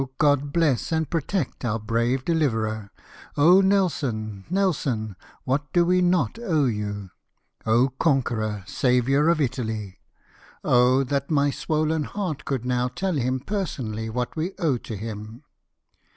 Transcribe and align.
God, 0.17 0.51
bless 0.51 0.91
and 0.91 1.07
protect 1.07 1.63
our 1.63 1.77
brave 1.77 2.25
deliverer! 2.25 2.89
Nelson! 3.37 4.45
Nelson! 4.49 5.15
what 5.43 5.71
do 5.73 5.85
we 5.85 6.01
not 6.01 6.39
owe 6.41 6.65
you! 6.65 7.11
conqueror— 7.99 8.63
saviour 8.81 9.29
of 9.29 9.39
Italy! 9.39 9.99
Oh 10.63 11.03
that 11.03 11.29
my 11.29 11.51
swollen 11.51 12.05
heart 12.05 12.45
could 12.45 12.65
now 12.65 12.87
tell 12.87 13.13
him 13.13 13.41
personally 13.41 14.09
what 14.09 14.35
we 14.35 14.53
owe 14.57 14.77
to 14.77 14.95
him 14.97 15.43